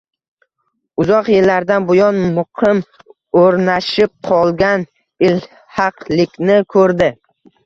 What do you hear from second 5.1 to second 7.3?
ilhaqlikni koʻrdi